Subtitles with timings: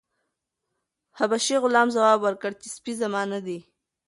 [1.17, 3.59] حبشي غلام ځواب ورکړ چې سپی زما نه دی.